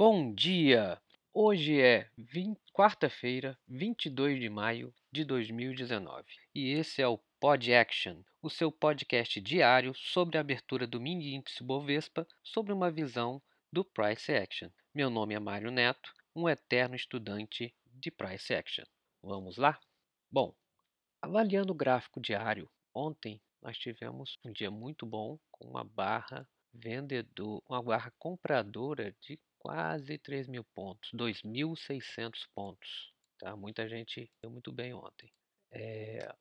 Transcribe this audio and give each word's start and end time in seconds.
Bom 0.00 0.32
dia! 0.32 1.02
Hoje 1.34 1.80
é 1.80 2.08
quarta-feira, 2.72 3.58
22 3.66 4.38
de 4.38 4.48
maio 4.48 4.94
de 5.10 5.24
2019 5.24 6.24
e 6.54 6.70
esse 6.70 7.02
é 7.02 7.08
o 7.08 7.18
Pod 7.40 7.74
Action, 7.74 8.22
o 8.40 8.48
seu 8.48 8.70
podcast 8.70 9.40
diário 9.40 9.92
sobre 9.96 10.38
a 10.38 10.40
abertura 10.40 10.86
do 10.86 11.00
mini 11.00 11.34
índice 11.34 11.64
Bovespa 11.64 12.24
sobre 12.44 12.72
uma 12.72 12.92
visão 12.92 13.42
do 13.72 13.84
Price 13.84 14.32
Action. 14.32 14.70
Meu 14.94 15.10
nome 15.10 15.34
é 15.34 15.40
Mário 15.40 15.72
Neto, 15.72 16.14
um 16.32 16.48
eterno 16.48 16.94
estudante 16.94 17.74
de 17.84 18.12
Price 18.12 18.54
Action. 18.54 18.84
Vamos 19.20 19.56
lá? 19.56 19.80
Bom, 20.30 20.54
avaliando 21.20 21.72
o 21.72 21.76
gráfico 21.76 22.20
diário, 22.20 22.70
ontem 22.94 23.42
nós 23.60 23.76
tivemos 23.76 24.38
um 24.44 24.52
dia 24.52 24.70
muito 24.70 25.04
bom 25.04 25.40
com 25.50 25.66
uma 25.66 25.82
barra 25.82 26.48
vendedor, 26.72 27.62
uma 27.68 27.82
barra 27.82 28.12
compradora 28.18 29.14
de 29.20 29.38
quase 29.58 30.18
3 30.18 30.48
mil 30.48 30.64
pontos, 30.74 31.10
2.600 31.12 32.48
pontos. 32.54 33.12
Tá? 33.38 33.56
Muita 33.56 33.88
gente 33.88 34.30
deu 34.40 34.50
muito 34.50 34.72
bem 34.72 34.94
ontem. 34.94 35.32
É, 35.70 36.34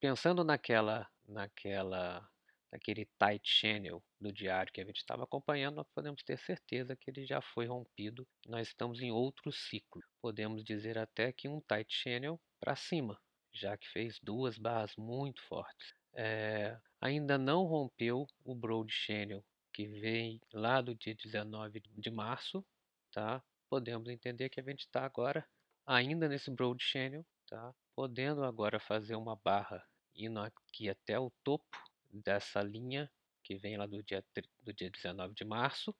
pensando 0.00 0.44
naquela, 0.44 1.08
naquela, 1.26 2.28
naquele 2.70 3.06
tight 3.18 3.48
channel 3.48 4.02
do 4.20 4.32
diário 4.32 4.72
que 4.72 4.80
a 4.80 4.84
gente 4.84 4.98
estava 4.98 5.24
acompanhando, 5.24 5.76
nós 5.76 5.88
podemos 5.94 6.22
ter 6.22 6.38
certeza 6.38 6.96
que 6.96 7.10
ele 7.10 7.24
já 7.24 7.40
foi 7.40 7.66
rompido. 7.66 8.26
Nós 8.46 8.68
estamos 8.68 9.00
em 9.00 9.10
outro 9.10 9.50
ciclo. 9.50 10.02
Podemos 10.20 10.64
dizer 10.64 10.98
até 10.98 11.32
que 11.32 11.48
um 11.48 11.60
tight 11.60 11.92
channel 11.94 12.40
para 12.60 12.76
cima, 12.76 13.18
já 13.52 13.76
que 13.76 13.88
fez 13.88 14.18
duas 14.22 14.58
barras 14.58 14.94
muito 14.96 15.42
fortes. 15.42 15.94
É, 16.14 16.78
ainda 17.00 17.38
não 17.38 17.64
rompeu 17.64 18.26
o 18.44 18.54
Broad 18.54 18.92
Channel 18.92 19.44
que 19.78 19.86
vem 19.86 20.40
lá 20.52 20.80
do 20.80 20.92
dia 20.92 21.14
19 21.14 21.80
de 21.96 22.10
março, 22.10 22.66
tá? 23.12 23.40
Podemos 23.70 24.08
entender 24.08 24.48
que 24.48 24.58
a 24.58 24.62
gente 24.64 24.80
está 24.80 25.04
agora 25.04 25.48
ainda 25.86 26.28
nesse 26.28 26.50
Broad 26.50 26.82
Channel, 26.82 27.24
tá? 27.46 27.72
Podendo 27.94 28.42
agora 28.42 28.80
fazer 28.80 29.14
uma 29.14 29.36
barra 29.36 29.86
indo 30.16 30.40
aqui 30.40 30.90
até 30.90 31.16
o 31.16 31.30
topo 31.44 31.78
dessa 32.10 32.60
linha 32.60 33.08
que 33.44 33.54
vem 33.54 33.76
lá 33.76 33.86
do 33.86 34.02
dia, 34.02 34.24
do 34.62 34.72
dia 34.72 34.90
19 34.90 35.32
de 35.32 35.44
março 35.44 35.94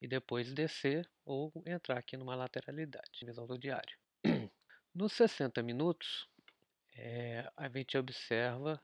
e 0.00 0.08
depois 0.08 0.54
descer 0.54 1.06
ou 1.26 1.52
entrar 1.66 1.98
aqui 1.98 2.16
numa 2.16 2.34
lateralidade, 2.34 3.26
visão 3.26 3.46
do 3.46 3.58
diário. 3.58 3.94
Nos 4.94 5.12
60 5.12 5.62
minutos, 5.62 6.26
é, 6.94 7.46
a 7.58 7.68
gente 7.68 7.98
observa 7.98 8.82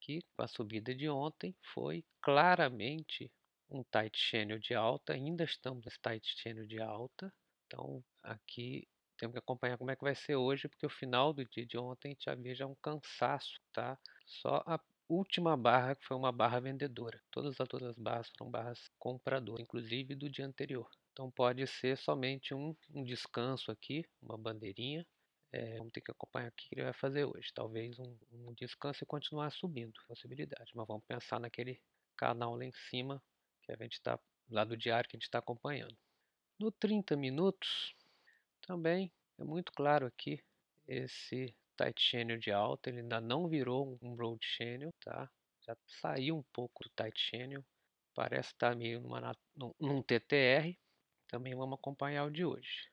que 0.00 0.20
a 0.36 0.48
subida 0.48 0.92
de 0.92 1.08
ontem 1.08 1.54
foi 1.72 2.04
claramente 2.20 3.30
um 3.74 3.82
tight 3.84 4.16
channel 4.16 4.58
de 4.58 4.74
alta, 4.74 5.12
ainda 5.12 5.44
estamos 5.44 5.84
nesse 5.84 5.98
tight 6.00 6.26
channel 6.38 6.66
de 6.66 6.80
alta, 6.80 7.32
então 7.66 8.02
aqui 8.22 8.86
temos 9.16 9.32
que 9.32 9.38
acompanhar 9.38 9.78
como 9.78 9.90
é 9.90 9.96
que 9.96 10.04
vai 10.04 10.14
ser 10.14 10.36
hoje, 10.36 10.68
porque 10.68 10.86
o 10.86 10.90
final 10.90 11.32
do 11.32 11.44
dia 11.44 11.66
de 11.66 11.78
ontem 11.78 12.16
já 12.20 12.34
veja 12.34 12.66
um 12.66 12.74
cansaço, 12.76 13.60
tá? 13.72 13.98
Só 14.26 14.62
a 14.66 14.80
última 15.08 15.56
barra 15.56 15.94
que 15.94 16.04
foi 16.06 16.16
uma 16.16 16.32
barra 16.32 16.60
vendedora, 16.60 17.20
todas 17.30 17.60
as 17.60 17.60
outras 17.60 17.96
barras 17.96 18.30
foram 18.36 18.50
barras 18.50 18.90
compradoras, 18.98 19.62
inclusive 19.62 20.14
do 20.14 20.30
dia 20.30 20.46
anterior. 20.46 20.88
Então 21.12 21.30
pode 21.30 21.66
ser 21.66 21.96
somente 21.96 22.54
um, 22.54 22.74
um 22.92 23.04
descanso 23.04 23.70
aqui, 23.70 24.04
uma 24.20 24.36
bandeirinha, 24.36 25.06
é, 25.52 25.78
vamos 25.78 25.92
ter 25.92 26.00
que 26.00 26.10
acompanhar 26.10 26.48
o 26.48 26.52
que 26.52 26.68
ele 26.72 26.82
vai 26.82 26.92
fazer 26.92 27.24
hoje. 27.24 27.52
Talvez 27.54 27.96
um, 28.00 28.18
um 28.32 28.52
descanso 28.54 29.04
e 29.04 29.06
continuar 29.06 29.52
subindo, 29.52 29.92
possibilidade. 30.08 30.72
Mas 30.74 30.86
vamos 30.88 31.04
pensar 31.06 31.38
naquele 31.38 31.80
canal 32.16 32.56
lá 32.56 32.64
em 32.64 32.72
cima 32.90 33.22
que 33.64 33.72
a 33.72 33.76
gente 33.76 33.94
está 33.94 34.18
lá 34.50 34.64
do 34.64 34.76
diário 34.76 35.08
que 35.08 35.16
a 35.16 35.18
gente 35.18 35.26
está 35.26 35.38
acompanhando. 35.38 35.96
No 36.58 36.70
30 36.70 37.16
minutos, 37.16 37.94
também 38.60 39.12
é 39.38 39.44
muito 39.44 39.72
claro 39.72 40.06
aqui 40.06 40.42
esse 40.86 41.54
tight 41.76 42.00
channel 42.00 42.38
de 42.38 42.52
alta, 42.52 42.88
ele 42.88 43.00
ainda 43.00 43.20
não 43.20 43.48
virou 43.48 43.98
um 44.00 44.14
broad 44.14 44.44
channel, 44.44 44.92
tá? 45.00 45.28
Já 45.66 45.76
saiu 46.00 46.36
um 46.36 46.42
pouco 46.52 46.84
do 46.84 46.90
tight 46.90 47.18
channel, 47.18 47.64
parece 48.14 48.50
estar 48.50 48.70
tá 48.70 48.76
meio 48.76 49.00
numa, 49.00 49.36
num, 49.56 49.74
num 49.80 50.02
TTR. 50.02 50.78
Também 51.26 51.54
vamos 51.54 51.78
acompanhar 51.78 52.24
o 52.24 52.30
de 52.30 52.44
hoje. 52.44 52.88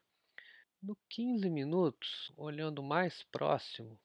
No 0.81 0.97
15 1.09 1.49
minutos, 1.49 2.31
olhando 2.35 2.81
mais 2.81 3.21
próximo, 3.23 3.99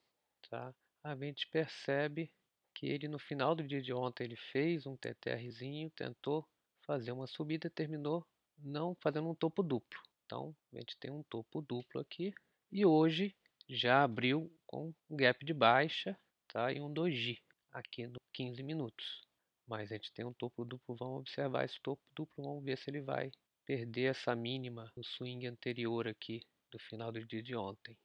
tá? 0.51 0.75
A 1.03 1.17
gente 1.17 1.47
percebe 1.49 2.31
que 2.75 2.87
ele 2.87 3.09
no 3.09 3.19
final 3.19 3.55
do 3.55 3.67
dia 3.67 3.81
de 3.81 3.93
ontem 3.95 4.25
ele 4.25 4.37
fez 4.37 4.85
um 4.87 4.97
TTRzinho, 4.97 5.89
tentou 5.91 6.47
fazer 6.87 7.13
uma 7.13 7.27
subida, 7.27 7.69
terminou 7.69 8.27
não 8.59 8.95
fazendo 9.03 9.29
um 9.29 9.35
topo 9.35 9.63
duplo. 9.63 10.01
Então, 10.25 10.55
a 10.73 10.79
gente 10.79 10.97
tem 10.99 11.11
um 11.11 11.23
topo 11.25 11.61
duplo 11.61 12.01
aqui. 12.01 12.33
E 12.71 12.85
hoje 12.85 13.35
já 13.69 14.03
abriu 14.03 14.53
com 14.67 14.93
um 15.09 15.17
gap 15.17 15.45
de 15.45 15.53
baixa 15.53 16.19
tá? 16.49 16.73
e 16.73 16.81
um 16.81 16.93
doji 16.93 17.43
aqui 17.73 18.07
no 18.07 18.17
15 18.33 18.63
minutos. 18.63 19.27
Mas 19.67 19.91
a 19.91 19.97
gente 19.97 20.13
tem 20.13 20.25
um 20.25 20.33
topo 20.33 20.65
duplo, 20.65 20.97
vamos 20.97 21.21
observar 21.21 21.65
esse 21.65 21.81
topo 21.81 22.03
duplo, 22.15 22.45
vamos 22.45 22.65
ver 22.65 22.79
se 22.79 22.91
ele 22.91 23.01
vai 23.01 23.31
perder 23.65 24.11
essa 24.11 24.35
mínima 24.35 24.91
no 24.97 25.03
swing 25.03 25.47
anterior 25.47 26.07
aqui 26.07 26.41
do 26.71 26.79
final 26.79 27.11
do 27.11 27.25
dia 27.25 27.43
de 27.43 27.57
ontem. 27.57 27.99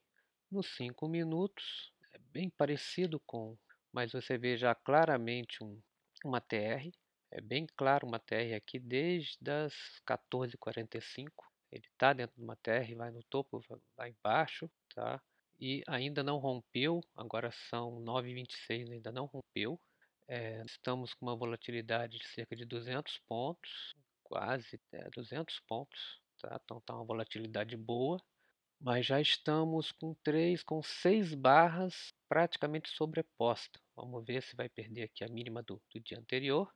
Nos 0.50 0.74
5 0.76 1.08
minutos, 1.08 1.92
é 2.12 2.18
bem 2.18 2.50
parecido 2.50 3.20
com, 3.20 3.56
mas 3.92 4.12
você 4.12 4.36
vê 4.36 4.56
já 4.56 4.74
claramente 4.74 5.62
um, 5.62 5.80
uma 6.24 6.40
TR, 6.40 6.90
é 7.32 7.40
bem 7.40 7.66
claro 7.76 8.06
uma 8.06 8.18
TR 8.18 8.54
aqui 8.54 8.78
desde 8.78 9.50
as 9.50 9.72
14h45. 10.06 11.30
Ele 11.70 11.86
está 11.86 12.12
dentro 12.12 12.36
de 12.36 12.42
uma 12.42 12.56
TR, 12.56 12.94
vai 12.94 13.10
no 13.10 13.22
topo, 13.24 13.64
vai 13.96 14.10
embaixo, 14.10 14.70
tá? 14.94 15.20
E 15.58 15.82
ainda 15.86 16.22
não 16.22 16.36
rompeu, 16.36 17.00
agora 17.16 17.50
são 17.70 18.02
9h26, 18.02 18.92
ainda 18.92 19.10
não 19.10 19.24
rompeu. 19.24 19.80
É, 20.28 20.62
estamos 20.66 21.14
com 21.14 21.26
uma 21.26 21.34
volatilidade 21.36 22.18
de 22.18 22.28
cerca 22.28 22.54
de 22.54 22.66
200 22.66 23.18
pontos, 23.26 23.94
quase 24.22 24.78
é, 24.92 25.08
200 25.10 25.58
pontos, 25.60 26.20
tá? 26.38 26.60
Então 26.62 26.78
está 26.78 26.94
uma 26.94 27.04
volatilidade 27.04 27.76
boa, 27.78 28.20
mas 28.78 29.06
já 29.06 29.20
estamos 29.20 29.90
com 29.92 30.12
três, 30.22 30.62
com 30.62 30.82
seis 30.82 31.34
barras 31.34 32.12
praticamente 32.28 32.90
sobrepostas. 32.90 33.80
Vamos 33.96 34.22
ver 34.26 34.42
se 34.42 34.54
vai 34.54 34.68
perder 34.68 35.04
aqui 35.04 35.24
a 35.24 35.28
mínima 35.28 35.62
do, 35.62 35.80
do 35.90 36.00
dia 36.00 36.18
anterior 36.18 36.70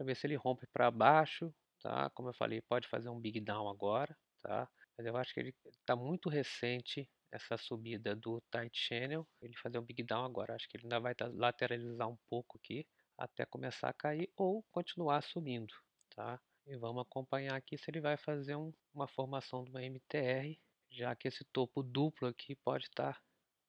para 0.00 0.06
ver 0.06 0.16
se 0.16 0.26
ele 0.26 0.34
rompe 0.34 0.66
para 0.72 0.90
baixo, 0.90 1.54
tá? 1.82 2.08
Como 2.14 2.30
eu 2.30 2.32
falei, 2.32 2.62
pode 2.62 2.88
fazer 2.88 3.10
um 3.10 3.20
big 3.20 3.38
down 3.38 3.68
agora, 3.68 4.16
tá? 4.40 4.66
Mas 4.96 5.06
eu 5.06 5.14
acho 5.14 5.34
que 5.34 5.40
ele 5.40 5.54
está 5.66 5.94
muito 5.94 6.30
recente 6.30 7.06
essa 7.30 7.58
subida 7.58 8.16
do 8.16 8.40
tight 8.50 8.74
channel, 8.74 9.28
ele 9.42 9.54
fazer 9.58 9.78
um 9.78 9.84
big 9.84 10.02
down 10.02 10.24
agora. 10.24 10.54
Acho 10.54 10.66
que 10.70 10.78
ele 10.78 10.84
ainda 10.84 10.98
vai 10.98 11.14
lateralizar 11.34 12.08
um 12.08 12.16
pouco 12.30 12.56
aqui 12.56 12.86
até 13.18 13.44
começar 13.44 13.90
a 13.90 13.92
cair 13.92 14.32
ou 14.38 14.64
continuar 14.72 15.22
subindo, 15.22 15.74
tá? 16.16 16.40
E 16.66 16.74
vamos 16.78 17.02
acompanhar 17.02 17.54
aqui 17.54 17.76
se 17.76 17.90
ele 17.90 18.00
vai 18.00 18.16
fazer 18.16 18.56
um, 18.56 18.72
uma 18.94 19.06
formação 19.06 19.62
de 19.64 19.70
uma 19.70 19.82
MTR, 19.84 20.58
já 20.90 21.14
que 21.14 21.28
esse 21.28 21.44
topo 21.52 21.82
duplo 21.82 22.26
aqui 22.26 22.56
pode 22.56 22.86
estar 22.86 23.20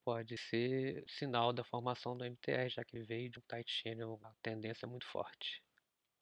pode 0.06 0.38
ser 0.38 1.03
sinal 1.09 1.52
da 1.52 1.66
formação 1.66 2.16
do 2.18 2.24
MTR, 2.24 2.69
já 2.69 2.86
que 2.86 3.02
veio 3.02 3.30
de 3.30 3.38
um 3.38 3.44
tight 3.50 3.69
channel, 3.69 4.18
a 4.24 4.34
tendência 4.42 4.86
é 4.86 4.90
muito 4.90 5.06
forte. 5.08 5.62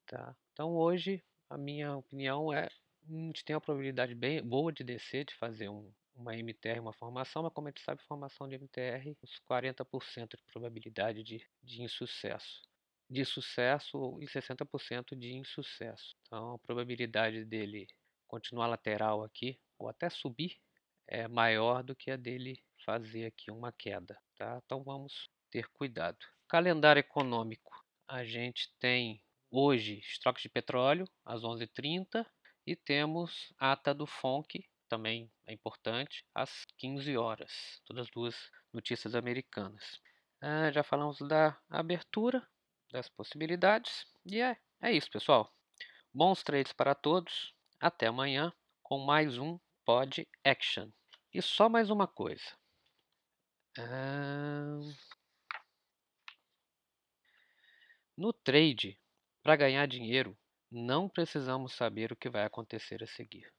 Tá? 0.10 0.36
Então 0.54 0.76
hoje 0.76 1.24
a 1.48 1.56
minha 1.56 1.96
opinião 1.96 2.52
é 2.52 2.66
a 2.66 3.12
gente 3.12 3.46
tem 3.46 3.56
uma 3.56 3.62
probabilidade 3.62 4.16
bem 4.16 4.44
boa 4.44 4.74
de 4.74 4.84
descer, 4.84 5.24
de 5.24 5.36
fazer 5.36 5.70
um, 5.70 5.94
uma 6.16 6.36
MTR, 6.36 6.80
uma 6.80 6.94
formação, 6.94 7.44
mas 7.44 7.54
como 7.54 7.68
a 7.68 7.72
gente 7.72 7.84
sabe, 7.84 8.02
formação 8.04 8.48
de 8.50 8.56
MTR, 8.56 9.16
uns 9.24 9.40
40% 9.50 10.36
de 10.36 10.44
probabilidade 10.52 11.24
de, 11.24 11.48
de 11.64 11.84
insucesso. 11.84 12.62
De 13.08 13.24
sucesso 13.24 14.18
e 14.20 14.26
60% 14.26 15.16
de 15.16 15.34
insucesso. 15.34 16.16
Então 16.26 16.54
a 16.56 16.60
probabilidade 16.60 17.46
dele 17.46 17.88
continuar 18.28 18.66
lateral 18.66 19.24
aqui, 19.24 19.60
ou 19.78 19.90
até 19.90 20.10
subir, 20.10 20.58
é 21.08 21.28
maior 21.28 21.84
do 21.84 21.96
que 21.96 22.10
a 22.10 22.16
dele 22.16 22.64
fazer 22.84 23.26
aqui 23.26 23.52
uma 23.52 23.72
queda. 23.72 24.20
Tá? 24.36 24.60
Então 24.66 24.84
vamos 24.84 25.30
ter 25.52 25.68
cuidado. 25.70 26.18
Calendário 26.48 27.00
econômico. 27.00 27.72
A 28.08 28.24
gente 28.24 28.74
tem 28.80 29.24
Hoje, 29.52 30.00
estoque 30.00 30.44
de 30.44 30.50
petróleo 30.50 31.10
às 31.26 31.42
11h30 31.42 32.24
e 32.68 32.76
temos 32.76 33.52
ata 33.58 33.96
do 33.96 34.06
FONC, 34.06 34.64
também 34.88 35.32
é 35.48 35.54
importante, 35.54 36.24
às 36.36 36.66
15 36.78 37.18
horas. 37.18 37.82
Todas 37.84 38.06
as 38.06 38.12
duas 38.12 38.52
notícias 38.72 39.16
americanas. 39.16 40.00
Ah, 40.40 40.72
já 40.72 40.84
falamos 40.84 41.18
da 41.20 41.60
abertura, 41.68 42.48
das 42.92 43.10
possibilidades. 43.10 44.06
E 44.24 44.40
é, 44.40 44.56
é 44.82 44.92
isso, 44.92 45.10
pessoal. 45.10 45.52
Bons 46.14 46.44
trades 46.44 46.72
para 46.72 46.94
todos. 46.94 47.52
Até 47.80 48.06
amanhã 48.06 48.54
com 48.84 49.00
mais 49.00 49.40
um 49.40 49.60
Pod 49.84 50.28
Action. 50.44 50.92
E 51.34 51.42
só 51.42 51.68
mais 51.68 51.90
uma 51.90 52.08
coisa. 52.08 52.56
Ah, 53.80 54.80
no 58.16 58.32
trade, 58.32 59.00
para 59.50 59.56
ganhar 59.56 59.88
dinheiro, 59.88 60.38
não 60.72 61.10
precisamos 61.10 61.74
saber 61.74 62.12
o 62.12 62.16
que 62.16 62.30
vai 62.30 62.46
acontecer 62.46 63.02
a 63.02 63.08
seguir. 63.08 63.52